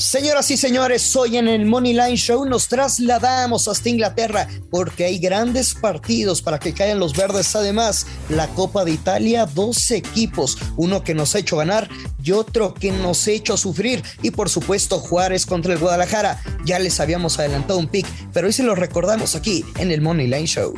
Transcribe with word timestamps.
Señoras 0.00 0.50
y 0.50 0.56
señores, 0.56 1.14
hoy 1.14 1.36
en 1.36 1.46
el 1.46 1.66
Money 1.66 1.92
Line 1.92 2.16
Show 2.16 2.46
nos 2.46 2.68
trasladamos 2.68 3.68
hasta 3.68 3.90
Inglaterra 3.90 4.48
porque 4.70 5.04
hay 5.04 5.18
grandes 5.18 5.74
partidos 5.74 6.40
para 6.40 6.58
que 6.58 6.72
caigan 6.72 6.98
los 6.98 7.14
verdes. 7.14 7.54
Además, 7.54 8.06
la 8.30 8.48
Copa 8.48 8.86
de 8.86 8.92
Italia, 8.92 9.44
dos 9.44 9.90
equipos, 9.90 10.56
uno 10.78 11.04
que 11.04 11.14
nos 11.14 11.34
ha 11.34 11.40
hecho 11.40 11.58
ganar 11.58 11.90
y 12.24 12.32
otro 12.32 12.72
que 12.72 12.92
nos 12.92 13.28
ha 13.28 13.32
hecho 13.32 13.58
sufrir. 13.58 14.02
Y 14.22 14.30
por 14.30 14.48
supuesto, 14.48 14.98
Juárez 14.98 15.44
contra 15.44 15.74
el 15.74 15.78
Guadalajara. 15.78 16.42
Ya 16.64 16.78
les 16.78 16.98
habíamos 16.98 17.38
adelantado 17.38 17.78
un 17.78 17.88
pick, 17.88 18.06
pero 18.32 18.46
hoy 18.46 18.54
se 18.54 18.62
lo 18.62 18.74
recordamos 18.74 19.36
aquí 19.36 19.66
en 19.76 19.90
el 19.90 20.00
Money 20.00 20.28
Line 20.28 20.46
Show. 20.46 20.72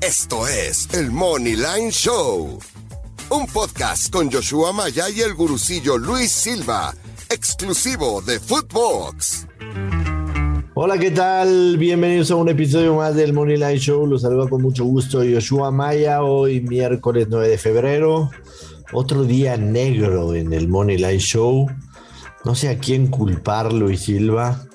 Esto 0.00 0.48
es 0.48 0.88
el 0.94 1.10
Money 1.10 1.56
Line 1.56 1.90
Show 1.90 2.58
un 3.32 3.46
podcast 3.46 4.12
con 4.12 4.30
Joshua 4.30 4.74
Maya 4.74 5.08
y 5.08 5.22
el 5.22 5.32
gurucillo 5.32 5.96
Luis 5.96 6.30
Silva, 6.30 6.94
exclusivo 7.30 8.20
de 8.20 8.38
Footbox. 8.38 9.46
Hola, 10.74 10.98
¿qué 10.98 11.10
tal? 11.12 11.78
Bienvenidos 11.78 12.30
a 12.30 12.34
un 12.34 12.50
episodio 12.50 12.94
más 12.94 13.14
del 13.14 13.32
Money 13.32 13.56
Line 13.56 13.78
Show. 13.78 14.06
Los 14.06 14.20
saludo 14.20 14.50
con 14.50 14.60
mucho 14.60 14.84
gusto 14.84 15.20
Joshua 15.20 15.70
Maya. 15.70 16.22
Hoy 16.22 16.60
miércoles 16.60 17.26
9 17.30 17.48
de 17.48 17.56
febrero. 17.56 18.30
Otro 18.92 19.24
día 19.24 19.56
negro 19.56 20.34
en 20.34 20.52
el 20.52 20.68
Money 20.68 20.98
Line 20.98 21.18
Show. 21.18 21.68
No 22.44 22.54
sé 22.54 22.68
a 22.68 22.78
quién 22.78 23.06
culpar, 23.06 23.72
Luis 23.72 24.00
Silva. 24.02 24.66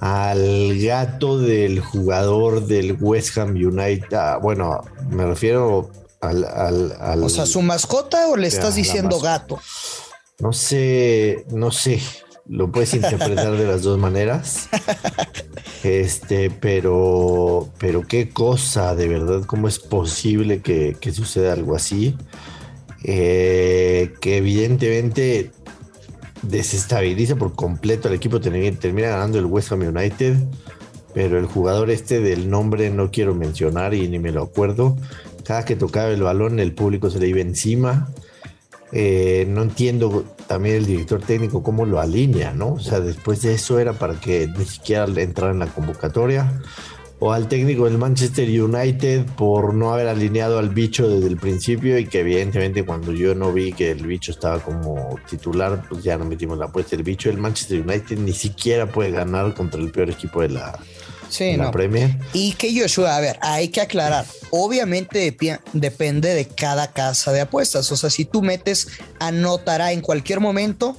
Al 0.00 0.78
gato 0.78 1.38
del 1.38 1.80
jugador 1.80 2.66
del 2.66 2.98
West 3.00 3.38
Ham 3.38 3.52
United. 3.52 4.12
Ah, 4.12 4.38
bueno, 4.42 4.82
me 5.08 5.24
refiero 5.24 5.90
al, 6.20 7.22
o 7.22 7.28
sea, 7.28 7.46
su 7.46 7.62
mascota 7.62 8.28
o 8.28 8.36
le 8.36 8.48
estás 8.48 8.74
diciendo 8.74 9.20
gato. 9.20 9.60
No 10.40 10.52
sé, 10.52 11.44
no 11.50 11.70
sé. 11.70 12.00
Lo 12.46 12.72
puedes 12.72 12.94
interpretar 12.94 13.56
de 13.56 13.66
las 13.66 13.82
dos 13.82 13.98
maneras. 13.98 14.68
Este, 15.84 16.50
pero, 16.50 17.68
pero 17.78 18.02
qué 18.02 18.30
cosa, 18.30 18.96
de 18.96 19.06
verdad, 19.06 19.44
cómo 19.46 19.68
es 19.68 19.78
posible 19.78 20.60
que, 20.60 20.96
suceda 21.12 21.52
algo 21.52 21.76
así. 21.76 22.16
Eh, 23.04 24.12
que 24.20 24.38
evidentemente 24.38 25.52
desestabiliza 26.42 27.36
por 27.36 27.54
completo 27.54 28.08
al 28.08 28.14
equipo, 28.14 28.40
termina 28.40 29.08
ganando 29.08 29.38
el 29.38 29.46
West 29.46 29.70
Ham 29.70 29.82
United, 29.82 30.36
pero 31.14 31.38
el 31.38 31.46
jugador 31.46 31.90
este 31.90 32.20
del 32.20 32.50
nombre 32.50 32.90
no 32.90 33.10
quiero 33.10 33.34
mencionar 33.34 33.94
y 33.94 34.08
ni 34.08 34.18
me 34.18 34.32
lo 34.32 34.42
acuerdo, 34.42 34.96
cada 35.48 35.64
que 35.64 35.76
tocaba 35.76 36.10
el 36.10 36.22
balón 36.22 36.60
el 36.60 36.74
público 36.74 37.08
se 37.08 37.18
le 37.18 37.26
iba 37.26 37.40
encima. 37.40 38.10
Eh, 38.92 39.46
no 39.48 39.62
entiendo 39.62 40.22
también 40.46 40.76
el 40.76 40.84
director 40.84 41.22
técnico 41.22 41.62
cómo 41.62 41.86
lo 41.86 42.00
alinea, 42.00 42.52
¿no? 42.52 42.74
O 42.74 42.78
sea, 42.78 43.00
después 43.00 43.40
de 43.40 43.54
eso 43.54 43.78
era 43.78 43.94
para 43.94 44.20
que 44.20 44.46
ni 44.46 44.66
siquiera 44.66 45.06
entrara 45.06 45.52
en 45.52 45.60
la 45.60 45.68
convocatoria. 45.68 46.60
O 47.18 47.32
al 47.32 47.48
técnico 47.48 47.86
del 47.86 47.96
Manchester 47.96 48.46
United 48.46 49.24
por 49.38 49.72
no 49.72 49.94
haber 49.94 50.08
alineado 50.08 50.58
al 50.58 50.68
bicho 50.68 51.08
desde 51.08 51.28
el 51.28 51.38
principio 51.38 51.98
y 51.98 52.04
que 52.04 52.20
evidentemente 52.20 52.84
cuando 52.84 53.12
yo 53.12 53.34
no 53.34 53.50
vi 53.50 53.72
que 53.72 53.90
el 53.90 54.06
bicho 54.06 54.32
estaba 54.32 54.58
como 54.58 55.18
titular, 55.30 55.82
pues 55.88 56.04
ya 56.04 56.18
no 56.18 56.26
metimos 56.26 56.58
la 56.58 56.66
apuesta. 56.66 56.94
El 56.94 57.04
bicho 57.04 57.30
del 57.30 57.38
Manchester 57.38 57.80
United 57.80 58.18
ni 58.18 58.32
siquiera 58.32 58.84
puede 58.84 59.12
ganar 59.12 59.54
contra 59.54 59.80
el 59.80 59.90
peor 59.90 60.10
equipo 60.10 60.42
de 60.42 60.50
la, 60.50 60.78
Sí, 61.28 61.56
no. 61.56 61.70
Y 62.32 62.52
que 62.52 62.78
Joshua, 62.78 63.16
a 63.16 63.20
ver, 63.20 63.38
hay 63.42 63.68
que 63.68 63.80
aclarar. 63.80 64.24
Obviamente 64.50 65.36
depende 65.72 66.34
de 66.34 66.46
cada 66.46 66.92
casa 66.92 67.32
de 67.32 67.42
apuestas. 67.42 67.90
O 67.92 67.96
sea, 67.96 68.10
si 68.10 68.24
tú 68.24 68.42
metes, 68.42 68.88
anotará 69.20 69.92
en 69.92 70.00
cualquier 70.00 70.40
momento, 70.40 70.96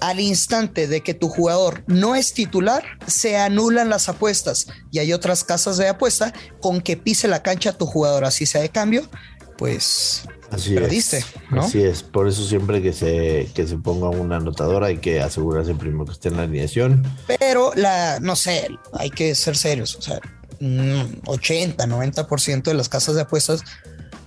al 0.00 0.20
instante 0.20 0.86
de 0.86 1.00
que 1.00 1.14
tu 1.14 1.28
jugador 1.28 1.82
no 1.86 2.14
es 2.14 2.34
titular, 2.34 2.84
se 3.06 3.36
anulan 3.36 3.88
las 3.88 4.08
apuestas. 4.08 4.66
Y 4.90 4.98
hay 4.98 5.12
otras 5.12 5.44
casas 5.44 5.76
de 5.76 5.88
apuesta 5.88 6.32
con 6.60 6.80
que 6.80 6.96
pise 6.96 7.26
la 7.26 7.42
cancha 7.42 7.72
tu 7.72 7.86
jugador, 7.86 8.24
así 8.24 8.46
sea 8.46 8.60
de 8.60 8.68
cambio, 8.68 9.08
pues 9.56 10.24
Así 10.54 10.76
es. 10.76 11.26
Así 11.50 11.82
es. 11.82 12.02
Por 12.02 12.28
eso 12.28 12.44
siempre 12.44 12.82
que 12.82 12.92
se, 12.92 13.48
que 13.54 13.66
se 13.66 13.76
ponga 13.76 14.08
una 14.08 14.36
anotadora 14.36 14.88
hay 14.88 14.98
que 14.98 15.20
asegurarse 15.20 15.74
primero 15.74 16.04
que 16.04 16.12
esté 16.12 16.28
en 16.28 16.36
la 16.36 16.42
alineación. 16.44 17.02
Pero 17.38 17.72
la, 17.74 18.20
no 18.20 18.36
sé, 18.36 18.68
hay 18.92 19.10
que 19.10 19.34
ser 19.34 19.56
serios. 19.56 19.96
O 19.96 20.02
sea, 20.02 20.20
80, 21.26 21.86
90% 21.86 22.62
de 22.62 22.74
las 22.74 22.88
casas 22.88 23.14
de 23.14 23.22
apuestas 23.22 23.62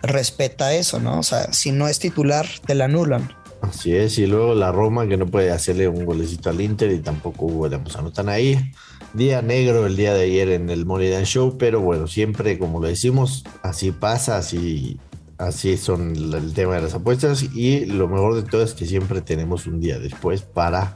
respeta 0.01 0.73
eso, 0.73 0.99
¿no? 0.99 1.19
O 1.19 1.23
sea, 1.23 1.51
si 1.53 1.71
no 1.71 1.87
es 1.87 1.99
titular, 1.99 2.47
te 2.65 2.75
la 2.75 2.85
anulan. 2.85 3.33
Así 3.61 3.95
es, 3.95 4.19
y 4.19 4.27
luego 4.27 4.53
la 4.53 4.71
Roma 4.71 5.07
que 5.07 5.17
no 5.17 5.25
puede 5.25 5.51
hacerle 5.51 5.87
un 5.87 6.05
golecito 6.05 6.49
al 6.49 6.61
Inter 6.61 6.91
y 6.91 6.99
tampoco 6.99 7.45
Hugo 7.45 7.69
pues 7.81 7.95
anotan 7.95 8.29
ahí. 8.29 8.71
Día 9.13 9.41
negro 9.41 9.87
el 9.87 9.95
día 9.95 10.13
de 10.13 10.25
ayer 10.25 10.49
en 10.49 10.69
el 10.69 10.85
Money 10.85 11.25
Show, 11.25 11.57
pero 11.57 11.81
bueno, 11.81 12.07
siempre 12.07 12.59
como 12.59 12.79
lo 12.79 12.87
decimos, 12.87 13.43
así 13.63 13.91
pasa, 13.91 14.37
así 14.37 14.99
Así 15.37 15.77
son 15.77 16.15
el 16.33 16.53
tema 16.53 16.75
de 16.75 16.81
las 16.81 16.95
apuestas 16.95 17.43
y 17.53 17.85
lo 17.85 18.07
mejor 18.07 18.35
de 18.35 18.49
todo 18.49 18.63
es 18.63 18.73
que 18.73 18.87
siempre 18.87 19.21
tenemos 19.21 19.67
un 19.67 19.79
día 19.79 19.99
después 19.99 20.41
para 20.41 20.95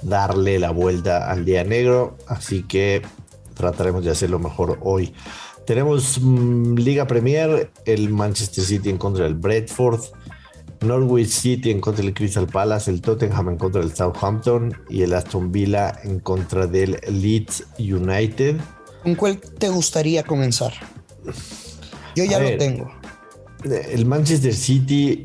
darle 0.00 0.58
la 0.58 0.70
vuelta 0.70 1.30
al 1.30 1.44
día 1.44 1.64
negro, 1.64 2.16
así 2.26 2.62
que 2.62 3.02
trataremos 3.52 4.02
de 4.02 4.10
hacerlo 4.10 4.38
mejor 4.38 4.78
hoy. 4.82 5.12
Tenemos 5.66 6.18
mm, 6.20 6.76
Liga 6.76 7.06
Premier, 7.06 7.70
el 7.84 8.08
Manchester 8.08 8.64
City 8.64 8.88
en 8.88 8.96
contra 8.96 9.24
del 9.24 9.34
Bradford, 9.34 10.00
Norwich 10.80 11.28
City 11.28 11.70
en 11.70 11.80
contra 11.80 12.04
del 12.04 12.14
Crystal 12.14 12.46
Palace, 12.46 12.90
el 12.90 13.02
Tottenham 13.02 13.50
en 13.50 13.58
contra 13.58 13.82
del 13.82 13.94
Southampton 13.94 14.74
y 14.88 15.02
el 15.02 15.12
Aston 15.12 15.52
Villa 15.52 16.00
en 16.04 16.20
contra 16.20 16.66
del 16.66 16.98
Leeds 17.06 17.66
United. 17.78 18.56
¿Con 19.02 19.14
cuál 19.14 19.38
te 19.38 19.68
gustaría 19.68 20.22
comenzar? 20.22 20.72
Yo 22.16 22.24
ya 22.24 22.38
lo 22.38 22.56
tengo 22.56 23.03
el 23.64 24.06
Manchester 24.06 24.54
City 24.54 25.24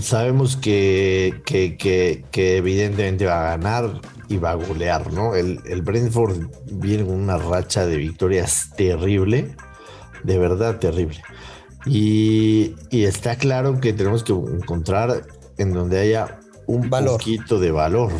sabemos 0.00 0.56
que, 0.56 1.42
que, 1.44 2.56
evidentemente 2.56 3.26
va 3.26 3.52
a 3.52 3.56
ganar 3.56 4.00
y 4.28 4.38
va 4.38 4.52
a 4.52 4.54
golear, 4.54 5.12
¿no? 5.12 5.34
El, 5.34 5.60
el 5.66 5.82
Brentford 5.82 6.48
viene 6.70 7.04
con 7.04 7.14
una 7.14 7.38
racha 7.38 7.86
de 7.86 7.96
victorias 7.96 8.70
terrible, 8.76 9.54
de 10.24 10.38
verdad 10.38 10.78
terrible. 10.78 11.22
Y, 11.86 12.74
está 12.90 13.36
claro 13.36 13.80
que 13.80 13.92
tenemos 13.92 14.24
que 14.24 14.32
encontrar 14.32 15.26
en 15.58 15.72
donde 15.72 16.00
haya 16.00 16.40
un 16.66 16.90
poquito 16.90 17.60
de 17.60 17.70
valor, 17.70 18.12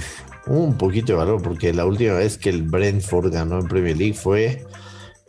un 0.47 0.79
poquito 0.79 1.13
de 1.13 1.19
valor, 1.19 1.43
porque 1.43 1.75
la 1.75 1.85
última 1.85 2.15
vez 2.15 2.39
que 2.39 2.51
el 2.51 2.63
Brentford 2.63 3.33
ganó 3.33 3.59
en 3.59 3.67
Premier 3.67 3.97
League 3.97 4.15
fue 4.15 4.65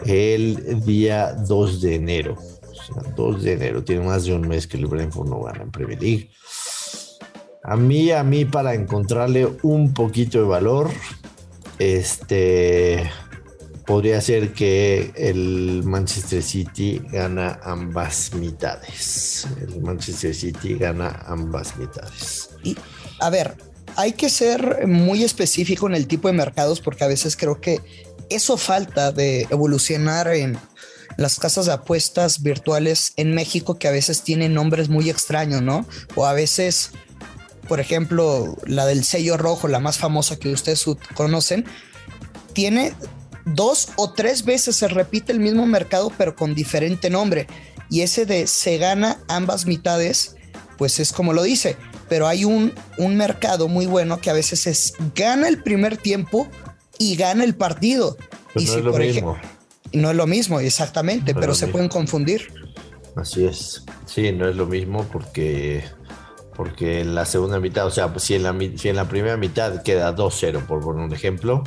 el 0.06 0.84
día 0.86 1.34
2 1.34 1.82
de 1.82 1.96
enero. 1.96 2.38
2 3.16 3.44
de 3.44 3.54
enero, 3.54 3.84
tiene 3.84 4.06
más 4.06 4.26
de 4.26 4.34
un 4.34 4.48
mes 4.48 4.68
que 4.68 4.78
el 4.78 4.88
Brentford 4.88 5.30
no 5.30 5.42
gana 5.42 5.64
en 5.64 5.72
Premier 5.72 6.02
League. 6.02 6.32
A 7.64 7.76
mí, 7.76 8.12
a 8.12 8.24
mí, 8.24 8.46
para 8.46 8.74
encontrarle 8.74 9.48
un 9.64 9.94
poquito 9.94 10.40
de 10.40 10.46
valor, 10.46 10.90
este 11.80 13.10
podría 13.86 14.20
ser 14.20 14.52
que 14.52 15.12
el 15.16 15.82
Manchester 15.86 16.44
City 16.44 17.02
gana 17.10 17.60
ambas 17.64 18.34
mitades. 18.34 19.48
El 19.62 19.82
Manchester 19.82 20.36
City 20.36 20.76
gana 20.76 21.24
ambas 21.26 21.78
mitades. 21.78 22.50
Y 22.64 22.78
a 23.20 23.30
ver, 23.30 23.56
hay 23.96 24.12
que 24.12 24.30
ser 24.30 24.86
muy 24.86 25.24
específico 25.24 25.88
en 25.88 25.96
el 25.96 26.06
tipo 26.06 26.28
de 26.28 26.34
mercados 26.34 26.82
porque 26.82 27.06
a 27.06 27.08
veces 27.08 27.38
creo 27.38 27.62
que 27.62 27.80
eso 28.30 28.58
falta 28.58 29.12
de 29.12 29.48
evolucionar 29.50 30.28
en 30.28 30.58
las 31.18 31.40
casas 31.40 31.66
de 31.66 31.74
apuestas 31.74 32.44
virtuales 32.44 33.14
en 33.18 33.34
México 33.34 33.78
que 33.78 33.88
a 33.88 33.92
veces 33.92 34.22
tienen 34.22 34.54
nombres 34.54 34.88
muy 34.88 35.10
extraños, 35.10 35.62
¿no? 35.62 35.86
O 36.16 36.26
a 36.26 36.34
veces, 36.34 36.92
por 37.68 37.80
ejemplo, 37.80 38.56
la 38.66 38.86
del 38.86 39.04
sello 39.04 39.36
rojo, 39.36 39.68
la 39.68 39.80
más 39.80 39.98
famosa 39.98 40.38
que 40.38 40.50
ustedes 40.50 40.86
conocen, 41.16 41.66
tiene 42.54 42.94
dos 43.46 43.90
o 43.96 44.14
tres 44.14 44.46
veces 44.46 44.76
se 44.76 44.88
repite 44.88 45.32
el 45.32 45.40
mismo 45.40 45.66
mercado 45.66 46.12
pero 46.18 46.36
con 46.36 46.54
diferente 46.54 47.10
nombre. 47.10 47.48
Y 47.90 48.02
ese 48.02 48.26
de 48.26 48.48
se 48.48 48.78
gana 48.78 49.20
ambas 49.28 49.66
mitades, 49.66 50.36
pues 50.78 51.00
es 51.00 51.14
como 51.14 51.34
lo 51.34 51.44
dice, 51.44 51.78
pero 52.10 52.28
hay 52.28 52.46
un, 52.46 52.74
un 52.98 53.16
mercado 53.16 53.68
muy 53.68 53.86
bueno 53.86 54.20
que 54.20 54.30
a 54.30 54.34
veces 54.34 54.68
es 54.68 54.94
gana 55.16 55.48
el 55.48 55.64
primer 55.64 55.98
tiempo 55.98 56.48
y 57.00 57.16
gana 57.16 57.44
el 57.44 57.56
partido. 57.56 58.18
y 58.56 58.68
si, 58.68 58.82
por 58.82 59.02
ejemplo, 59.02 59.38
no 59.94 60.10
es 60.10 60.16
lo 60.16 60.28
mismo, 60.28 60.60
exactamente, 60.60 61.34
pero 61.34 61.54
se 61.54 61.68
pueden 61.68 61.90
confundir. 61.90 62.54
Así 63.16 63.46
es. 63.46 63.84
Sí, 64.06 64.32
no 64.32 64.48
es 64.48 64.56
lo 64.56 64.68
mismo 64.68 65.04
porque, 65.12 65.84
porque 66.56 67.02
en 67.02 67.16
la 67.16 67.26
segunda 67.26 67.60
mitad, 67.60 67.86
o 67.86 67.92
sea, 67.92 68.14
si 68.18 68.36
en 68.36 68.44
la, 68.44 68.56
si 68.76 68.90
en 68.90 68.96
la 68.96 69.08
primera 69.08 69.38
mitad 69.38 69.82
queda 69.82 70.16
2-0, 70.16 70.66
por 70.66 70.82
poner 70.82 71.04
un 71.04 71.14
ejemplo, 71.14 71.64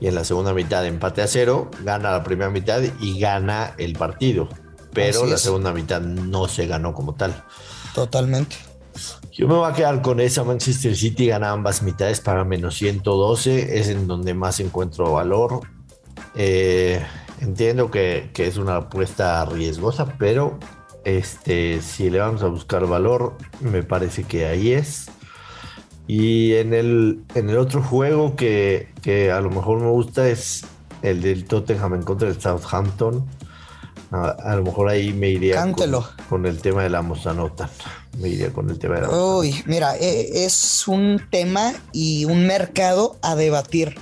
y 0.00 0.08
en 0.08 0.14
la 0.14 0.24
segunda 0.24 0.52
mitad 0.52 0.84
empate 0.86 1.22
a 1.22 1.28
cero, 1.28 1.70
gana 1.84 2.10
la 2.10 2.24
primera 2.24 2.50
mitad 2.50 2.82
y 3.00 3.20
gana 3.20 3.74
el 3.78 3.92
partido. 3.94 4.48
Pero 4.92 5.26
la 5.26 5.38
segunda 5.38 5.72
mitad 5.72 6.00
no 6.00 6.48
se 6.48 6.66
ganó 6.66 6.92
como 6.92 7.14
tal. 7.14 7.44
Totalmente. 7.94 8.56
Yo 9.30 9.48
me 9.48 9.54
voy 9.54 9.70
a 9.70 9.74
quedar 9.74 10.02
con 10.02 10.20
esa. 10.20 10.44
Manchester 10.44 10.96
City 10.96 11.28
gana 11.28 11.50
ambas 11.50 11.82
mitades 11.82 12.20
para 12.20 12.44
menos 12.44 12.74
112. 12.76 13.78
Es 13.78 13.88
en 13.88 14.06
donde 14.06 14.34
más 14.34 14.60
encuentro 14.60 15.12
valor. 15.12 15.60
Eh, 16.34 17.00
entiendo 17.42 17.90
que, 17.90 18.30
que, 18.32 18.46
es 18.46 18.56
una 18.56 18.76
apuesta 18.76 19.44
riesgosa, 19.44 20.06
pero 20.18 20.58
este, 21.04 21.82
si 21.82 22.08
le 22.08 22.20
vamos 22.20 22.42
a 22.42 22.46
buscar 22.46 22.86
valor, 22.86 23.36
me 23.60 23.82
parece 23.82 24.24
que 24.24 24.46
ahí 24.46 24.72
es. 24.72 25.06
Y 26.06 26.54
en 26.54 26.74
el, 26.74 27.22
en 27.34 27.50
el 27.50 27.58
otro 27.58 27.82
juego 27.82 28.36
que, 28.36 28.88
que 29.02 29.30
a 29.30 29.40
lo 29.40 29.50
mejor 29.50 29.80
me 29.80 29.90
gusta 29.90 30.28
es 30.28 30.64
el 31.02 31.20
del 31.20 31.44
Tottenham 31.44 31.94
en 31.94 32.02
contra 32.02 32.28
del 32.28 32.40
Southampton. 32.40 33.26
A, 34.10 34.56
lo 34.56 34.62
mejor 34.62 34.90
ahí 34.90 35.10
me 35.14 35.30
iría 35.30 35.64
con, 36.28 36.44
el 36.44 36.60
tema 36.60 36.82
de 36.82 36.90
la 36.90 37.00
Mozanota. 37.00 37.70
Me 38.18 38.28
iría 38.28 38.52
con 38.52 38.68
el 38.68 38.78
tema 38.78 38.96
de 38.96 39.00
la 39.02 39.10
Uy, 39.10 39.62
mira, 39.64 39.96
e, 39.96 40.44
es 40.44 40.86
un 40.86 41.18
tema 41.30 41.72
y 41.92 42.26
un 42.26 42.46
mercado 42.46 43.16
a 43.22 43.36
debatir. 43.36 43.94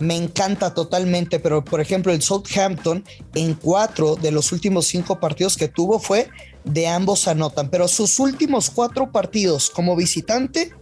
Me 0.00 0.16
encanta 0.16 0.72
totalmente, 0.72 1.38
pero 1.38 1.62
por 1.62 1.80
ejemplo, 1.80 2.10
el 2.12 2.22
Southampton 2.22 3.04
en 3.34 3.54
cuatro 3.54 4.16
de 4.16 4.30
los 4.32 4.50
últimos 4.50 4.86
cinco 4.86 5.20
partidos 5.20 5.58
que 5.58 5.68
tuvo 5.68 5.98
fue 5.98 6.28
de 6.64 6.88
ambos 6.88 7.28
anotan, 7.28 7.68
pero 7.68 7.86
sus 7.86 8.18
últimos 8.18 8.70
cuatro 8.70 9.12
partidos 9.12 9.68
como 9.68 9.94
visitante 9.96 10.72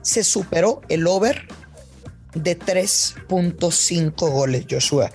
se 0.00 0.24
superó 0.24 0.80
el 0.88 1.06
over 1.06 1.46
de 2.34 2.58
3.5 2.58 4.30
goles, 4.30 4.64
Joshua. 4.70 5.10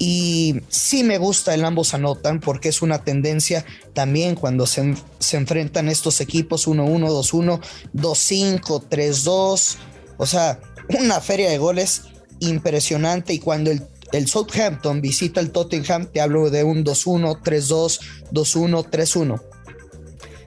Y 0.00 0.60
sí 0.68 1.02
me 1.04 1.18
gusta 1.18 1.54
el 1.54 1.64
ambos 1.64 1.94
anotan 1.94 2.40
porque 2.40 2.68
es 2.68 2.82
una 2.82 3.04
tendencia 3.04 3.64
también 3.94 4.34
cuando 4.34 4.66
se, 4.66 4.94
enfrentan 5.32 5.88
estos 5.88 6.20
equipos 6.20 6.68
1-1, 6.68 7.08
2-1, 7.08 7.60
2-5, 7.94 8.88
3-2. 8.88 9.76
O 10.16 10.26
sea, 10.26 10.60
una 11.00 11.20
feria 11.20 11.50
de 11.50 11.58
goles 11.58 12.02
impresionante. 12.40 13.32
Y 13.32 13.38
cuando 13.38 13.70
el, 13.70 13.82
el 14.12 14.26
Southampton 14.26 15.00
visita 15.00 15.40
el 15.40 15.50
Tottenham, 15.50 16.06
te 16.06 16.20
hablo 16.20 16.50
de 16.50 16.64
un 16.64 16.84
2-1, 16.84 17.40
3-2, 17.42 18.00
2-1, 18.32 18.90
3-1. 18.90 19.42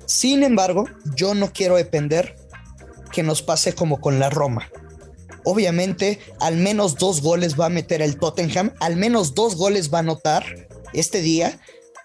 Sin 0.06 0.44
embargo, 0.44 0.86
yo 1.16 1.34
no 1.34 1.54
quiero 1.54 1.78
depender 1.78 2.36
que 3.12 3.24
nos 3.24 3.42
pase 3.42 3.74
como 3.74 4.02
con 4.02 4.20
la 4.20 4.30
Roma. 4.30 4.70
Obviamente, 5.44 6.20
al 6.40 6.58
menos 6.58 6.96
dos 6.96 7.22
goles 7.22 7.60
va 7.60 7.68
a 7.68 7.70
meter 7.70 8.02
el 8.02 8.18
Tottenham, 8.18 8.74
al 8.80 8.96
menos 8.96 9.34
dos 9.34 9.56
goles 9.56 9.92
va 9.92 10.00
a 10.00 10.02
anotar 10.02 10.46
este 10.94 11.22
día 11.22 11.60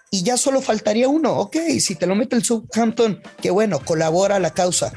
y 0.09 0.23
ya 0.23 0.37
solo 0.37 0.61
faltaría 0.61 1.07
uno. 1.07 1.37
Ok, 1.37 1.57
si 1.79 1.95
te 1.95 2.07
lo 2.07 2.15
mete 2.15 2.35
el 2.35 2.43
Southampton, 2.43 3.21
que 3.41 3.51
bueno, 3.51 3.79
colabora 3.83 4.39
la 4.39 4.51
causa. 4.51 4.93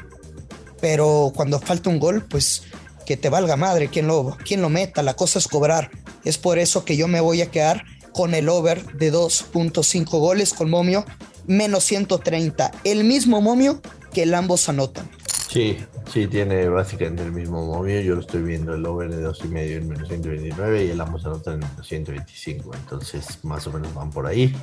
Pero 0.79 1.31
cuando 1.35 1.59
falta 1.59 1.89
un 1.89 1.99
gol, 1.99 2.25
pues 2.27 2.63
que 3.11 3.17
te 3.17 3.27
valga 3.27 3.57
madre 3.57 3.89
quien 3.89 4.07
lo, 4.07 4.37
quien 4.45 4.61
lo 4.61 4.69
meta. 4.69 5.03
La 5.03 5.15
cosa 5.15 5.37
es 5.37 5.49
cobrar. 5.49 5.91
Es 6.23 6.37
por 6.37 6.59
eso 6.59 6.85
que 6.85 6.95
yo 6.95 7.09
me 7.09 7.19
voy 7.19 7.41
a 7.41 7.51
quedar 7.51 7.83
con 8.13 8.33
el 8.33 8.47
over 8.47 8.85
de 8.93 9.11
2.5 9.11 10.05
goles 10.17 10.53
con 10.53 10.69
momio 10.69 11.03
menos 11.45 11.83
130. 11.83 12.71
El 12.85 13.03
mismo 13.03 13.41
momio 13.41 13.81
que 14.13 14.23
el 14.23 14.33
ambos 14.33 14.69
anotan. 14.69 15.09
Sí, 15.49 15.77
sí, 16.09 16.27
tiene 16.27 16.69
básicamente 16.69 17.23
el 17.23 17.33
mismo 17.33 17.65
momio. 17.65 17.99
Yo 17.99 18.15
lo 18.15 18.21
estoy 18.21 18.43
viendo 18.43 18.75
el 18.75 18.85
over 18.85 19.13
de 19.13 19.27
2.5 19.27 19.59
en 19.59 19.89
menos 19.89 20.07
129 20.07 20.85
y 20.85 20.91
el 20.91 21.01
ambos 21.01 21.25
anotan 21.25 21.55
en 21.55 21.59
menos 21.69 21.85
125. 21.85 22.71
Entonces, 22.75 23.43
más 23.43 23.67
o 23.67 23.73
menos 23.73 23.93
van 23.93 24.09
por 24.09 24.25
ahí. 24.25 24.55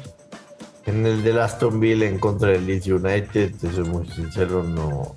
En 0.87 1.05
el 1.05 1.23
de 1.23 1.39
Aston 1.39 1.81
Villa 1.81 2.07
en 2.07 2.19
contra 2.19 2.49
del 2.49 2.67
Leeds 2.67 2.87
United, 2.87 3.57
te 3.61 3.71
soy 3.71 3.85
muy 3.85 4.09
sincero, 4.09 4.63
no, 4.63 5.17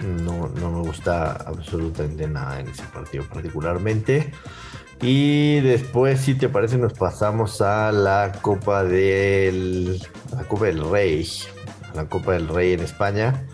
no, 0.00 0.48
no 0.48 0.70
me 0.70 0.80
gusta 0.80 1.32
absolutamente 1.32 2.26
nada 2.26 2.60
en 2.60 2.68
ese 2.68 2.84
partido 2.84 3.24
particularmente. 3.32 4.32
Y 5.00 5.60
después, 5.60 6.20
si 6.20 6.34
te 6.34 6.48
parece, 6.48 6.78
nos 6.78 6.92
pasamos 6.94 7.60
a 7.60 7.92
la 7.92 8.32
Copa 8.40 8.84
del, 8.84 10.00
la 10.32 10.44
Copa 10.44 10.66
del 10.66 10.88
Rey 10.88 11.26
la 11.94 12.08
Copa 12.08 12.32
del 12.32 12.48
Rey 12.48 12.72
en 12.72 12.80
España, 12.80 13.46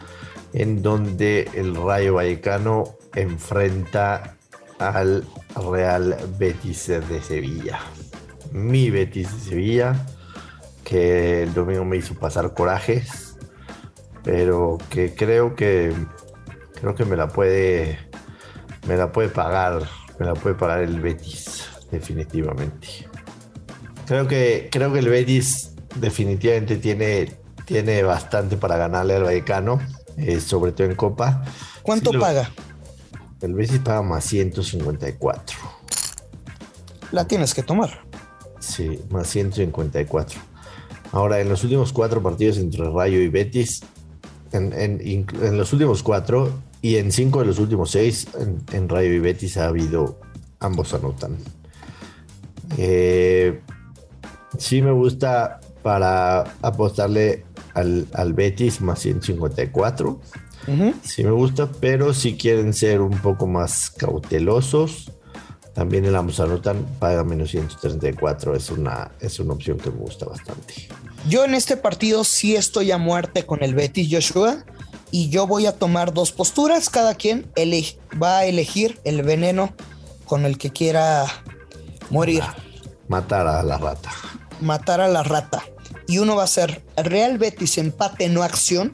en 0.52 0.82
donde 0.82 1.48
el 1.54 1.76
Rayo 1.76 2.14
Vallecano 2.14 2.96
enfrenta 3.14 4.36
al 4.78 5.25
Real 5.70 6.16
Betis 6.38 6.86
de 6.86 7.22
Sevilla. 7.22 7.81
Mi 8.52 8.90
Betis 8.90 9.32
de 9.32 9.50
Sevilla, 9.50 10.06
que 10.84 11.43
el 11.43 11.54
domingo 11.54 11.84
me 11.84 11.98
hizo 11.98 12.14
pasar 12.14 12.54
corajes, 12.54 13.36
pero 14.25 14.78
que 14.88 15.14
creo 15.14 15.54
que 15.54 15.93
creo 16.81 16.94
que 16.94 17.05
me 17.05 17.17
la 17.17 17.29
puede 17.29 17.99
me 18.87 18.97
la 18.97 19.12
puede 19.12 19.29
pagar, 19.29 19.87
me 20.19 20.27
la 20.27 20.35
puede 20.35 20.55
pagar 20.55 20.81
el 20.81 21.00
Betis 21.00 21.69
definitivamente. 21.91 22.88
Creo 24.06 24.27
que 24.27 24.69
creo 24.71 24.93
que 24.93 24.99
el 25.00 25.09
Betis 25.09 25.75
definitivamente 25.97 26.77
tiene 26.77 27.38
tiene 27.67 28.03
bastante 28.03 28.56
para 28.56 28.77
ganarle 28.77 29.15
al 29.15 29.25
Vallecano, 29.25 29.81
eh, 30.17 30.41
sobre 30.41 30.73
todo 30.73 30.88
en 30.88 30.97
Copa. 30.97 31.44
¿Cuánto 31.82 32.12
paga? 32.12 32.50
El 33.41 33.55
Betis 33.55 33.79
paga 33.79 34.03
más 34.03 34.25
154. 34.25 35.56
La 37.12 37.27
tienes 37.27 37.55
que 37.55 37.62
tomar. 37.62 38.05
Sí, 38.59 39.00
más 39.11 39.29
154. 39.29 40.41
Ahora, 41.12 41.41
en 41.41 41.49
los 41.49 41.65
últimos 41.65 41.93
cuatro 41.93 42.23
partidos 42.23 42.59
entre 42.59 42.88
Rayo 42.88 43.19
y 43.19 43.29
Betis, 43.29 43.82
en, 44.53 45.56
los 45.56 45.73
últimos 45.73 46.03
cuatro 46.03 46.53
y 46.82 46.97
en 46.97 47.12
cinco 47.12 47.41
de 47.41 47.47
los 47.47 47.59
últimos 47.59 47.91
seis, 47.91 48.27
en, 48.73 48.88
Rayo 48.88 49.12
y 49.12 49.19
Betis 49.19 49.56
ha 49.56 49.67
habido, 49.67 50.19
ambos 50.61 50.94
anotan. 50.94 51.37
Eh, 52.79 53.61
sí 54.59 54.81
me 54.81 54.93
gusta 54.93 55.61
para 55.82 56.43
apostarle 56.62 57.44
al, 57.75 58.32
Betis 58.35 58.81
más 58.81 59.00
154. 59.00 60.21
si 61.03 61.25
me 61.25 61.31
gusta, 61.31 61.71
pero 61.81 62.15
si 62.15 62.37
quieren 62.37 62.73
ser 62.73 63.00
un 63.00 63.19
poco 63.19 63.47
más 63.47 63.91
cautelosos, 63.91 65.11
también 65.75 66.05
el 66.05 66.17
Ambos 66.17 66.41
anotan 66.41 66.85
paga 66.99 67.25
menos 67.25 67.50
134. 67.50 68.56
Es 68.56 68.71
una, 68.71 69.12
es 69.21 69.38
una 69.38 69.53
opción 69.53 69.79
que 69.79 69.91
me 69.91 69.99
gusta 69.99 70.27
bastante. 70.27 70.88
Yo 71.29 71.44
en 71.44 71.55
este 71.55 71.77
partido 71.77 72.25
sí 72.25 72.56
estoy 72.56 72.91
a 72.91 72.99
muerte 72.99 73.44
con 73.44 73.62
el 73.62 73.75
Betis 73.75 74.09
Joshua 74.11 74.65
y 75.10 75.28
yo 75.28 75.46
voy 75.46 75.66
a 75.66 75.72
tomar 75.72 76.12
dos 76.12 76.32
posturas. 76.32 76.90
Cada 76.90 77.14
quien 77.14 77.50
va 78.22 78.38
a 78.38 78.44
elegir 78.46 79.00
el 79.05 79.22
veneno 79.22 79.74
con 80.24 80.46
el 80.46 80.58
que 80.58 80.70
quiera 80.70 81.26
morir. 82.10 82.43
Matar 83.08 83.46
a 83.46 83.62
la 83.62 83.79
rata. 83.79 84.10
Matar 84.60 85.00
a 85.00 85.08
la 85.08 85.22
rata 85.22 85.62
y 86.10 86.19
uno 86.19 86.34
va 86.34 86.43
a 86.43 86.48
ser 86.48 86.82
Real 86.96 87.38
Betis 87.38 87.79
empate 87.79 88.29
no 88.29 88.43
acción, 88.43 88.93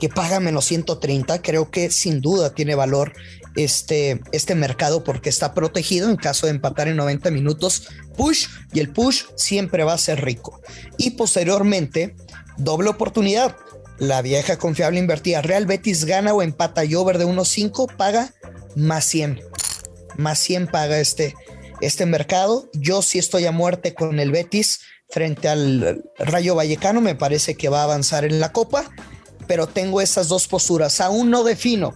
que 0.00 0.08
paga 0.08 0.40
menos 0.40 0.64
130. 0.64 1.42
Creo 1.42 1.70
que 1.70 1.90
sin 1.90 2.22
duda 2.22 2.54
tiene 2.54 2.74
valor 2.74 3.12
este, 3.56 4.22
este 4.32 4.54
mercado 4.54 5.04
porque 5.04 5.28
está 5.28 5.52
protegido 5.52 6.08
en 6.08 6.16
caso 6.16 6.46
de 6.46 6.52
empatar 6.52 6.88
en 6.88 6.96
90 6.96 7.30
minutos. 7.30 7.88
Push 8.16 8.46
y 8.72 8.80
el 8.80 8.90
push 8.90 9.24
siempre 9.36 9.84
va 9.84 9.92
a 9.92 9.98
ser 9.98 10.24
rico. 10.24 10.62
Y 10.96 11.10
posteriormente, 11.10 12.16
doble 12.56 12.88
oportunidad. 12.88 13.54
La 14.00 14.22
vieja 14.22 14.58
confiable 14.58 14.98
invertida. 14.98 15.42
Real 15.42 15.66
Betis 15.66 16.06
gana 16.06 16.34
o 16.34 16.42
empata. 16.42 16.84
Y 16.84 16.96
over 16.96 17.18
de 17.18 17.26
1.5 17.26 17.94
paga 17.96 18.34
más 18.74 19.04
100. 19.04 19.40
Más 20.16 20.38
100 20.40 20.66
paga 20.66 20.98
este, 20.98 21.36
este 21.80 22.06
mercado. 22.06 22.68
Yo 22.72 23.02
sí 23.02 23.18
estoy 23.18 23.46
a 23.46 23.52
muerte 23.52 23.94
con 23.94 24.18
el 24.18 24.32
Betis 24.32 24.80
frente 25.10 25.48
al 25.48 26.04
Rayo 26.18 26.54
Vallecano, 26.54 27.00
me 27.00 27.14
parece 27.14 27.56
que 27.56 27.68
va 27.68 27.80
a 27.80 27.84
avanzar 27.84 28.24
en 28.24 28.40
la 28.40 28.52
Copa, 28.52 28.90
pero 29.46 29.66
tengo 29.66 30.00
esas 30.00 30.28
dos 30.28 30.46
posturas, 30.46 31.00
aún 31.00 31.30
no 31.30 31.42
defino, 31.44 31.94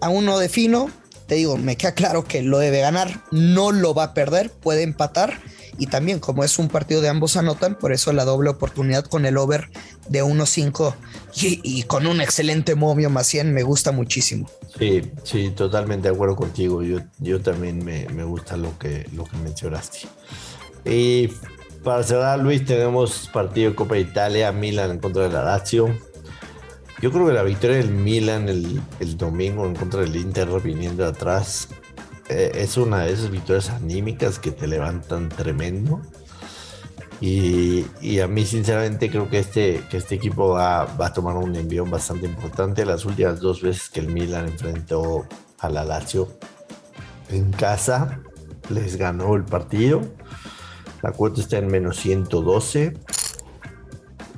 aún 0.00 0.24
no 0.24 0.38
defino, 0.38 0.90
te 1.26 1.34
digo, 1.34 1.56
me 1.56 1.76
queda 1.76 1.92
claro 1.92 2.24
que 2.24 2.42
lo 2.42 2.58
debe 2.58 2.80
ganar, 2.80 3.22
no 3.32 3.72
lo 3.72 3.94
va 3.94 4.04
a 4.04 4.14
perder, 4.14 4.50
puede 4.50 4.82
empatar 4.82 5.40
y 5.78 5.86
también 5.86 6.18
como 6.18 6.44
es 6.44 6.58
un 6.58 6.68
partido 6.68 7.00
de 7.00 7.08
ambos 7.08 7.36
anotan, 7.36 7.76
por 7.76 7.92
eso 7.92 8.12
la 8.12 8.24
doble 8.24 8.50
oportunidad 8.50 9.04
con 9.04 9.26
el 9.26 9.36
over 9.36 9.68
de 10.08 10.22
1-5 10.22 10.94
y, 11.36 11.82
con 11.84 12.06
un 12.06 12.20
excelente 12.20 12.74
movio 12.74 13.10
más 13.10 13.26
100 13.26 13.52
me 13.52 13.62
gusta 13.62 13.92
muchísimo. 13.92 14.48
Sí, 14.78 15.02
sí, 15.22 15.50
totalmente 15.50 16.08
de 16.08 16.14
acuerdo 16.14 16.36
contigo, 16.36 16.82
yo, 16.82 17.00
yo 17.18 17.40
también 17.40 17.84
me, 17.84 18.06
me 18.08 18.24
gusta 18.24 18.56
lo 18.56 18.78
que, 18.78 19.08
lo 19.14 19.24
que 19.24 19.36
mencionaste. 19.38 20.00
Y 20.84 21.28
para 21.82 22.02
cerrar, 22.02 22.38
Luis, 22.38 22.64
tenemos 22.64 23.28
partido 23.32 23.70
de 23.70 23.76
Copa 23.76 23.98
Italia, 23.98 24.52
Milan 24.52 24.90
en 24.90 24.98
contra 24.98 25.24
de 25.24 25.30
la 25.30 25.44
Lazio. 25.44 25.88
Yo 27.02 27.12
creo 27.12 27.26
que 27.26 27.32
la 27.32 27.42
victoria 27.42 27.76
del 27.76 27.90
Milan 27.90 28.48
el, 28.48 29.18
domingo 29.18 29.66
en 29.66 29.74
contra 29.74 30.00
del 30.00 30.16
Inter 30.16 30.48
viniendo 30.62 31.02
de 31.02 31.10
atrás 31.10 31.68
eh, 32.28 32.52
es 32.54 32.76
una 32.76 33.00
de 33.00 33.12
esas 33.12 33.30
victorias 33.30 33.70
anímicas 33.70 34.38
que 34.38 34.50
te 34.50 34.66
levantan 34.66 35.28
tremendo. 35.28 36.00
Y, 37.20 37.86
a 38.20 38.28
mí 38.28 38.44
sinceramente 38.44 39.08
creo 39.08 39.30
que 39.30 39.38
este, 39.38 39.82
que 39.88 39.96
este 39.96 40.16
equipo 40.16 40.50
va, 40.50 40.84
va, 40.84 41.06
a 41.06 41.12
tomar 41.12 41.36
un 41.36 41.56
envión 41.56 41.90
bastante 41.90 42.26
importante. 42.26 42.84
Las 42.84 43.04
últimas 43.04 43.40
dos 43.40 43.62
veces 43.62 43.88
que 43.88 44.00
el 44.00 44.08
Milan 44.08 44.46
enfrentó 44.46 45.26
a 45.58 45.70
la 45.70 45.84
Lazio 45.84 46.28
en 47.30 47.50
casa, 47.52 48.20
les 48.68 48.96
ganó 48.96 49.36
el 49.36 49.44
partido. 49.44 50.02
La 51.02 51.12
cuota 51.12 51.40
está 51.40 51.58
en 51.58 51.68
menos 51.68 51.96
112. 51.96 52.94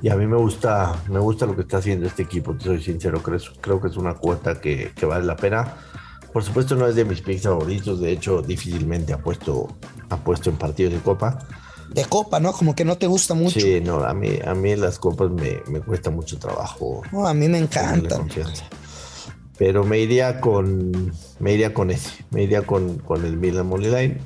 Y 0.01 0.09
a 0.09 0.15
mí 0.15 0.27
me 0.27 0.37
gusta, 0.37 0.95
me 1.09 1.19
gusta 1.19 1.45
lo 1.45 1.55
que 1.55 1.61
está 1.61 1.77
haciendo 1.77 2.05
este 2.05 2.23
equipo, 2.23 2.55
soy 2.59 2.83
sincero, 2.83 3.23
creo, 3.23 3.39
creo 3.61 3.81
que 3.81 3.87
es 3.87 3.97
una 3.97 4.13
cuota 4.13 4.61
que, 4.61 4.91
vale 5.07 5.25
la 5.25 5.35
pena. 5.35 5.75
Por 6.37 6.43
supuesto 6.43 6.75
no 6.75 6.85
es 6.85 6.93
de 6.93 7.03
mis 7.03 7.19
picks 7.21 7.45
favoritos, 7.45 7.99
de 7.99 8.11
hecho 8.11 8.43
difícilmente 8.43 9.11
apuesto, 9.11 9.75
apuesto 10.07 10.51
en 10.51 10.55
partidos 10.55 10.93
de 10.93 10.99
copa. 10.99 11.39
De 11.89 12.05
copa, 12.05 12.39
¿no? 12.39 12.53
Como 12.53 12.75
que 12.75 12.85
no 12.85 12.95
te 12.95 13.07
gusta 13.07 13.33
mucho. 13.33 13.59
Sí, 13.59 13.81
no, 13.81 14.03
a 14.03 14.13
mí, 14.13 14.37
a 14.45 14.53
mí 14.53 14.75
las 14.75 14.99
copas 14.99 15.31
me, 15.31 15.63
me 15.67 15.79
cuesta 15.79 16.11
mucho 16.11 16.37
trabajo. 16.37 17.01
No, 17.11 17.25
a 17.25 17.33
mí 17.33 17.47
me 17.47 17.57
encantan. 17.57 18.29
Pero 19.57 19.83
me 19.83 19.97
iría 19.97 20.39
con, 20.39 21.11
me 21.39 21.53
iría 21.53 21.73
con 21.73 21.89
ese, 21.89 22.11
me 22.29 22.43
iría 22.43 22.61
con, 22.61 22.99
con 22.99 23.25
el 23.25 23.35
Milan 23.35 23.65
Moneyline. 23.65 24.19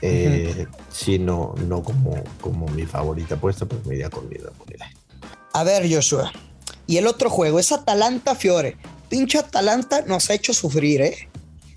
Eh, 0.00 0.66
Sí, 0.90 1.18
no, 1.18 1.54
no 1.68 1.82
como, 1.82 2.24
como 2.40 2.68
mi 2.68 2.86
favorita 2.86 3.34
apuesta, 3.34 3.66
pues 3.66 3.84
me 3.84 3.96
iría 3.96 4.08
con 4.08 4.30
Milan 4.30 4.54
Moneyline. 4.58 4.96
A 5.52 5.62
ver, 5.62 5.94
Joshua. 5.94 6.32
Y 6.86 6.96
el 6.96 7.06
otro 7.06 7.28
juego 7.28 7.58
es 7.58 7.70
Atalanta 7.70 8.34
Fiore. 8.34 8.78
Pinche 9.10 9.36
Atalanta 9.36 10.00
nos 10.06 10.30
ha 10.30 10.34
hecho 10.34 10.54
sufrir, 10.54 11.02
¿eh? 11.02 11.28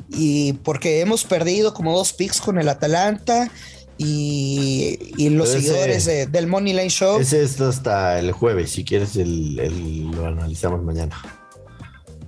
Y 0.09 0.53
porque 0.53 1.01
hemos 1.01 1.23
perdido 1.23 1.73
como 1.73 1.95
dos 1.95 2.13
picks 2.13 2.39
con 2.39 2.57
el 2.59 2.69
Atalanta 2.69 3.51
y, 3.97 4.99
y 5.17 5.29
los 5.29 5.49
seguidores 5.49 6.05
del 6.05 6.47
Moneyline 6.47 6.89
Show. 6.89 7.19
Ese 7.19 7.43
es 7.43 7.59
hasta 7.59 8.19
el 8.19 8.31
jueves. 8.31 8.71
Si 8.71 8.85
quieres, 8.85 9.15
el, 9.15 10.11
lo 10.11 10.25
analizamos 10.25 10.83
mañana. 10.83 11.15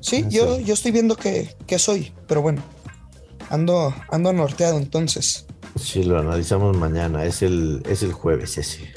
Sí, 0.01 0.25
yo, 0.29 0.59
yo 0.59 0.73
estoy 0.73 0.91
viendo 0.91 1.15
que, 1.15 1.55
soy, 1.77 2.13
pero 2.27 2.41
bueno, 2.41 2.63
ando, 3.49 3.93
ando 4.09 4.33
norteado 4.33 4.77
entonces. 4.77 5.45
Sí, 5.79 6.03
lo 6.03 6.19
analizamos 6.19 6.75
mañana, 6.77 7.25
es 7.25 7.41
el, 7.41 7.83
es 7.87 8.01
el 8.01 8.13
jueves 8.13 8.57
ese. 8.57 8.91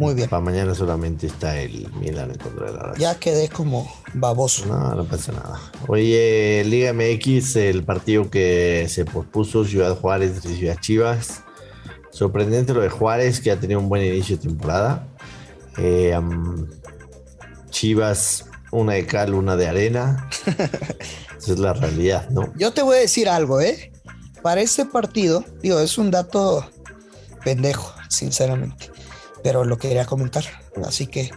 Muy 0.00 0.14
bien. 0.14 0.28
Para 0.28 0.42
mañana 0.42 0.74
solamente 0.74 1.26
está 1.26 1.60
el 1.60 1.92
Milan 2.00 2.30
en 2.30 2.38
contra 2.38 2.66
de 2.66 2.72
la 2.72 2.94
Ya 2.96 3.14
quedé 3.16 3.48
como 3.48 3.92
baboso. 4.14 4.66
No, 4.66 4.94
no 4.94 5.04
pasa 5.04 5.30
nada. 5.32 5.60
Oye, 5.88 6.64
Liga 6.64 6.92
MX, 6.92 7.56
el 7.56 7.84
partido 7.84 8.30
que 8.30 8.86
se 8.88 9.04
pospuso, 9.04 9.64
Ciudad 9.64 9.94
Juárez 9.96 10.40
a 10.46 10.80
Chivas. 10.80 11.42
Sorprendente 12.10 12.72
lo 12.72 12.80
de 12.80 12.88
Juárez, 12.88 13.40
que 13.40 13.50
ha 13.50 13.60
tenido 13.60 13.78
un 13.78 13.90
buen 13.90 14.02
inicio 14.02 14.36
de 14.36 14.42
temporada. 14.42 15.06
Eh, 15.76 16.18
Chivas 17.68 18.46
una 18.70 18.94
de 18.94 19.06
cal, 19.06 19.34
una 19.34 19.56
de 19.56 19.68
arena. 19.68 20.28
Esa 21.38 21.52
es 21.52 21.58
la 21.58 21.72
realidad, 21.72 22.28
¿no? 22.30 22.52
Yo 22.56 22.72
te 22.72 22.82
voy 22.82 22.96
a 22.96 23.00
decir 23.00 23.28
algo, 23.28 23.60
¿eh? 23.60 23.92
Para 24.42 24.60
este 24.60 24.86
partido, 24.86 25.44
digo, 25.62 25.80
es 25.80 25.98
un 25.98 26.10
dato 26.10 26.66
pendejo, 27.44 27.92
sinceramente, 28.08 28.90
pero 29.42 29.64
lo 29.64 29.78
quería 29.78 30.04
comentar. 30.04 30.44
Así 30.84 31.06
que 31.06 31.30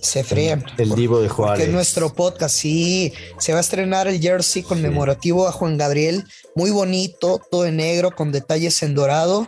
se 0.00 0.24
frean. 0.24 0.64
El, 0.78 0.94
Divo 0.94 1.20
de 1.20 1.28
Juárez. 1.28 1.60
Porque 1.60 1.72
nuestro 1.72 2.12
podcast, 2.14 2.56
sí, 2.56 3.12
se 3.38 3.52
va 3.52 3.58
a 3.58 3.60
estrenar 3.60 4.08
el 4.08 4.20
jersey 4.20 4.62
conmemorativo 4.62 5.46
a 5.46 5.52
Juan 5.52 5.76
Gabriel, 5.76 6.24
muy 6.54 6.70
bonito, 6.70 7.40
todo 7.50 7.66
en 7.66 7.76
negro, 7.76 8.10
con 8.10 8.32
detalles 8.32 8.82
en 8.82 8.94
dorado. 8.94 9.46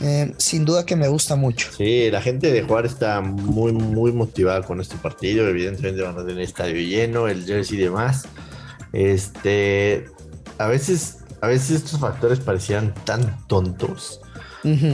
Eh, 0.00 0.34
sin 0.36 0.64
duda 0.64 0.84
que 0.84 0.96
me 0.96 1.06
gusta 1.06 1.36
mucho. 1.36 1.68
Sí, 1.76 2.10
la 2.10 2.20
gente 2.20 2.50
de 2.50 2.62
Juárez 2.62 2.92
está 2.92 3.20
muy, 3.20 3.72
muy 3.72 4.12
motivada 4.12 4.62
con 4.62 4.80
este 4.80 4.96
partido. 4.96 5.48
Evidentemente 5.48 6.02
van 6.02 6.18
a 6.18 6.26
tener 6.26 6.42
estadio 6.42 6.76
lleno, 6.76 7.28
el 7.28 7.44
jersey 7.44 7.78
y 7.78 7.82
demás. 7.82 8.24
Este, 8.92 10.06
a 10.58 10.66
veces, 10.66 11.18
a 11.40 11.46
veces 11.46 11.82
estos 11.82 12.00
factores 12.00 12.40
parecían 12.40 12.94
tan 13.04 13.46
tontos, 13.46 14.20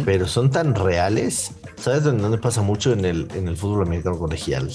pero 0.05 0.29
son 0.29 0.51
tan 0.51 0.75
reales. 0.75 1.53
¿Sabes 1.83 2.05
dónde 2.05 2.39
pasa 2.39 2.63
mucho? 2.63 2.93
En 2.93 3.05
el, 3.05 3.27
en 3.35 3.49
el 3.49 3.57
fútbol 3.57 3.83
americano 3.83 4.17
colegial. 4.17 4.71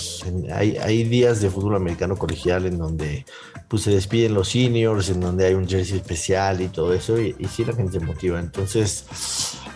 hay, 0.54 0.76
hay 0.76 1.06
días 1.06 1.40
de 1.40 1.50
fútbol 1.50 1.78
americano 1.78 2.18
colegial 2.18 2.66
en 2.66 2.78
donde 2.78 3.26
pues, 3.70 3.84
se 3.84 3.92
despiden 3.92 4.34
los 4.34 4.50
seniors, 4.50 5.08
en 5.08 5.22
donde 5.22 5.46
hay 5.46 5.54
un 5.54 5.70
jersey 5.70 6.00
especial 6.00 6.60
y 6.60 6.68
todo 6.68 6.94
eso, 6.94 7.18
y, 7.18 7.34
y 7.40 7.46
sí 7.46 7.64
la 7.64 7.74
gente 7.74 8.00
se 8.00 8.06
motiva. 8.06 8.42
Entonces, 8.42 9.06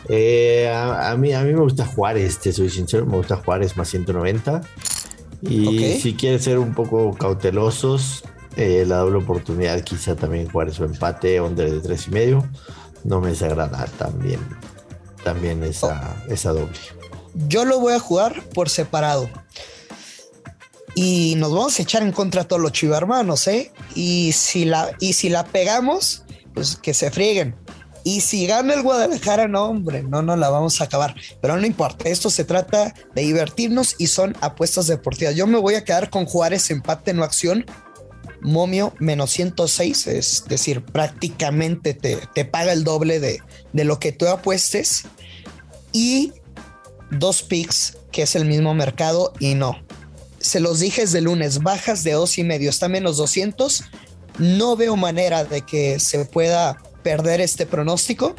eh, 0.10 0.70
a, 0.70 1.16
mí, 1.16 1.32
a 1.32 1.42
mí 1.44 1.54
me 1.54 1.62
gusta 1.62 1.86
Juárez, 1.86 2.38
te 2.40 2.52
soy 2.52 2.70
sincero, 2.70 3.06
me 3.06 3.16
gusta 3.16 3.38
Juárez 3.38 3.78
más 3.78 3.88
190. 3.88 4.62
Y 5.44 6.00
si 6.02 6.16
quieres 6.16 6.44
ser 6.44 6.60
un 6.60 6.74
poco 6.74 7.14
cautelosos, 7.14 8.26
eh, 8.58 8.84
la 8.86 8.98
doble 8.98 9.20
oportunidad 9.20 9.82
quizá 9.86 10.18
también 10.18 10.50
Juárez 10.50 10.82
o 10.82 10.84
empate, 10.84 11.40
under 11.40 11.72
de 11.72 11.80
tres 11.80 12.10
y 12.10 12.12
medio. 12.12 12.46
No 13.06 13.22
me 13.22 13.30
desagrada 13.30 13.86
también, 13.98 14.42
también 15.24 15.64
esa, 15.64 16.14
oh. 16.28 16.32
esa 16.32 16.52
doble. 16.52 17.01
Yo 17.34 17.66
lo 17.66 17.80
voy 17.80 17.94
a 17.94 18.00
jugar 18.00 18.44
por 18.50 18.70
separado. 18.70 19.30
Y 20.94 21.36
nos 21.38 21.52
vamos 21.52 21.80
a 21.80 21.84
echar 21.84 22.04
en 22.04 22.12
contra 22.12 22.42
a 22.42 22.48
todos 22.48 22.62
los 22.62 22.74
chivarmanos, 22.74 23.48
¿eh? 23.48 23.72
Y 23.96 24.34
si 24.34 24.66
la, 24.66 24.92
y 25.00 25.14
si 25.14 25.30
la 25.30 25.46
pegamos, 25.46 26.24
pues 26.54 26.76
que 26.76 26.94
se 26.94 27.12
frieguen. 27.12 27.56
Y 28.04 28.22
si 28.22 28.48
gana 28.48 28.74
el 28.74 28.82
Guadalajara, 28.82 29.48
no, 29.48 29.66
hombre, 29.66 30.04
no 30.04 30.22
nos 30.22 30.38
la 30.38 30.50
vamos 30.50 30.82
a 30.82 30.86
acabar. 30.86 31.16
Pero 31.40 31.58
no 31.58 31.66
importa, 31.66 32.10
esto 32.10 32.30
se 32.30 32.44
trata 32.44 32.94
de 33.14 33.22
divertirnos 33.22 33.96
y 34.00 34.08
son 34.08 34.36
apuestas 34.42 34.88
deportivas. 34.88 35.36
Yo 35.36 35.48
me 35.48 35.60
voy 35.60 35.76
a 35.76 35.84
quedar 35.84 36.10
con 36.10 36.26
Juárez 36.26 36.72
empate 36.72 37.14
no 37.14 37.24
acción. 37.24 37.66
Momio 38.42 38.94
menos 38.98 39.30
106, 39.32 40.08
es 40.08 40.46
decir, 40.48 40.84
prácticamente 40.84 41.94
te, 41.94 42.18
te 42.34 42.44
paga 42.44 42.74
el 42.74 42.84
doble 42.84 43.20
de, 43.20 43.40
de 43.72 43.84
lo 43.84 44.00
que 44.00 44.12
tú 44.12 44.28
apuestes. 44.28 45.04
Y 45.94 46.34
dos 47.12 47.44
picks, 47.44 47.98
que 48.12 48.24
es 48.24 48.36
el 48.36 48.46
mismo 48.46 48.74
mercado, 48.74 49.34
y 49.40 49.56
no. 49.56 49.78
Se 50.40 50.60
los 50.60 50.80
dije 50.80 51.02
desde 51.02 51.22
lunes, 51.22 51.60
bajas 51.60 52.04
de 52.04 52.14
dos 52.14 52.38
y 52.38 52.44
medio, 52.44 52.70
está 52.70 52.90
menos 52.90 53.18
200. 53.18 53.84
No 54.40 54.76
veo 54.76 54.96
manera 54.96 55.44
de 55.44 55.62
que 55.62 56.00
se 56.00 56.26
pueda 56.26 56.82
perder 57.04 57.42
este 57.42 57.66
pronóstico. 57.66 58.36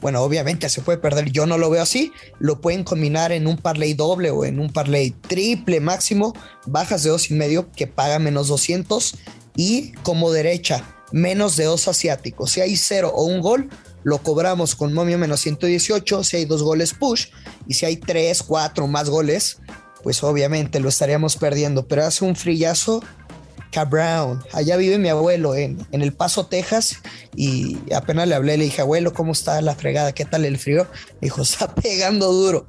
Bueno, 0.00 0.22
obviamente 0.22 0.68
se 0.68 0.82
puede 0.82 0.98
perder, 0.98 1.30
yo 1.32 1.46
no 1.46 1.58
lo 1.58 1.68
veo 1.68 1.82
así. 1.82 2.12
Lo 2.38 2.60
pueden 2.60 2.84
combinar 2.84 3.32
en 3.32 3.46
un 3.46 3.56
parlay 3.56 3.94
doble 3.94 4.30
o 4.30 4.44
en 4.44 4.60
un 4.60 4.72
parlay 4.72 5.10
triple 5.10 5.80
máximo, 5.80 6.32
bajas 6.66 7.02
de 7.02 7.10
dos 7.10 7.30
y 7.30 7.34
medio 7.34 7.70
que 7.72 7.86
paga 7.86 8.18
menos 8.18 8.48
200 8.48 9.16
y 9.56 9.92
como 10.02 10.30
derecha, 10.30 10.84
menos 11.12 11.56
de 11.56 11.64
dos 11.64 11.88
asiáticos. 11.88 12.52
Si 12.52 12.60
hay 12.60 12.76
cero 12.76 13.10
o 13.14 13.24
un 13.24 13.40
gol, 13.40 13.68
lo 14.06 14.18
cobramos 14.22 14.76
con 14.76 14.92
momio 14.92 15.18
menos 15.18 15.40
118. 15.40 16.22
Si 16.22 16.36
hay 16.36 16.44
dos 16.44 16.62
goles, 16.62 16.94
push. 16.94 17.26
Y 17.66 17.74
si 17.74 17.86
hay 17.86 17.96
tres, 17.96 18.40
cuatro 18.40 18.86
más 18.86 19.10
goles, 19.10 19.58
pues 20.04 20.22
obviamente 20.22 20.78
lo 20.78 20.88
estaríamos 20.88 21.36
perdiendo. 21.36 21.88
Pero 21.88 22.04
hace 22.04 22.24
un 22.24 22.36
frillazo 22.36 23.02
Brown. 23.84 24.42
Allá 24.52 24.76
vive 24.76 24.98
mi 24.98 25.08
abuelo 25.08 25.54
en, 25.54 25.84
en, 25.90 26.02
El 26.02 26.12
Paso, 26.12 26.46
Texas. 26.46 27.02
Y 27.34 27.78
apenas 27.92 28.28
le 28.28 28.34
hablé, 28.34 28.56
le 28.56 28.64
dije, 28.64 28.80
abuelo, 28.80 29.12
¿cómo 29.12 29.32
está 29.32 29.60
la 29.60 29.74
fregada? 29.74 30.12
¿Qué 30.12 30.24
tal 30.24 30.44
el 30.44 30.58
frío? 30.58 30.86
dijo, 31.20 31.42
está 31.42 31.74
pegando 31.74 32.32
duro. 32.32 32.66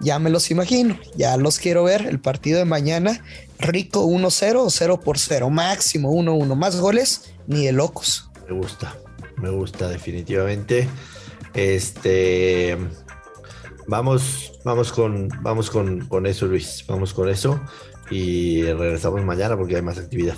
Ya 0.00 0.18
me 0.18 0.30
los 0.30 0.50
imagino, 0.52 0.98
ya 1.16 1.36
los 1.36 1.58
quiero 1.58 1.84
ver. 1.84 2.06
El 2.06 2.20
partido 2.20 2.58
de 2.58 2.64
mañana, 2.64 3.22
rico 3.58 4.06
1-0 4.06 4.56
o 4.56 4.70
0 4.70 5.00
por 5.00 5.18
0, 5.18 5.50
máximo 5.50 6.12
1-1. 6.12 6.54
Más 6.54 6.76
goles, 6.76 7.32
ni 7.46 7.66
de 7.66 7.72
locos. 7.72 8.30
Me 8.48 8.54
gusta, 8.54 8.96
me 9.40 9.50
gusta 9.50 9.88
definitivamente. 9.88 10.88
Este. 11.54 12.76
Vamos, 13.86 14.52
vamos 14.64 14.92
con, 14.92 15.28
vamos 15.40 15.70
con, 15.70 16.26
eso, 16.26 16.46
Luis. 16.46 16.84
Vamos 16.86 17.14
con 17.14 17.28
eso 17.28 17.58
y 18.10 18.62
regresamos 18.64 19.24
mañana 19.24 19.56
porque 19.56 19.76
hay 19.76 19.82
más 19.82 19.98
actividad. 19.98 20.36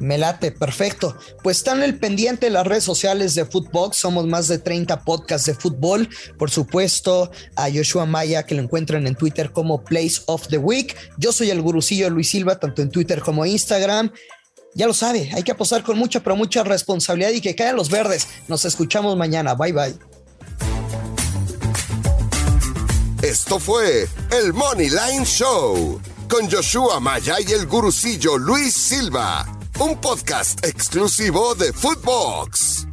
Me 0.00 0.16
late, 0.16 0.52
perfecto. 0.52 1.16
Pues 1.42 1.58
están 1.58 1.82
el 1.82 1.98
pendiente 1.98 2.50
las 2.50 2.66
redes 2.66 2.84
sociales 2.84 3.34
de 3.34 3.44
Footbox. 3.44 3.96
Somos 3.96 4.26
más 4.26 4.48
de 4.48 4.58
30 4.58 5.02
podcasts 5.04 5.46
de 5.46 5.54
fútbol. 5.54 6.08
Por 6.38 6.50
supuesto, 6.50 7.30
a 7.56 7.68
Joshua 7.70 8.06
Maya, 8.06 8.44
que 8.44 8.54
lo 8.54 8.62
encuentran 8.62 9.06
en 9.06 9.16
Twitter 9.16 9.50
como 9.50 9.82
Place 9.84 10.22
of 10.26 10.46
the 10.48 10.58
Week. 10.58 10.96
Yo 11.18 11.32
soy 11.32 11.50
el 11.50 11.60
gurucillo 11.60 12.08
Luis 12.10 12.30
Silva, 12.30 12.58
tanto 12.58 12.80
en 12.80 12.90
Twitter 12.90 13.20
como 13.20 13.44
Instagram. 13.44 14.12
Ya 14.78 14.86
lo 14.86 14.94
sabe, 14.94 15.28
hay 15.34 15.42
que 15.42 15.50
apostar 15.50 15.82
con 15.82 15.98
mucha, 15.98 16.20
pero 16.20 16.36
mucha 16.36 16.62
responsabilidad 16.62 17.32
y 17.32 17.40
que 17.40 17.56
caigan 17.56 17.74
los 17.74 17.90
verdes. 17.90 18.28
Nos 18.46 18.64
escuchamos 18.64 19.16
mañana. 19.16 19.54
Bye 19.54 19.72
bye. 19.72 19.98
Esto 23.20 23.58
fue 23.58 24.06
el 24.30 24.52
Money 24.52 24.88
Line 24.90 25.24
Show 25.24 26.00
con 26.28 26.48
Joshua 26.48 27.00
Maya 27.00 27.38
y 27.40 27.50
el 27.50 27.66
gurucillo 27.66 28.38
Luis 28.38 28.72
Silva, 28.74 29.44
un 29.80 30.00
podcast 30.00 30.64
exclusivo 30.64 31.56
de 31.56 31.72
Footbox. 31.72 32.87